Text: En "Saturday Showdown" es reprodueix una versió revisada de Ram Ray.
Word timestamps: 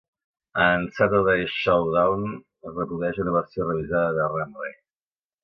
En 0.67 0.85
"Saturday 0.99 1.43
Showdown" 1.57 2.25
es 2.37 2.75
reprodueix 2.79 3.21
una 3.27 3.35
versió 3.37 3.69
revisada 3.69 4.11
de 4.19 4.27
Ram 4.35 4.59
Ray. 4.65 4.75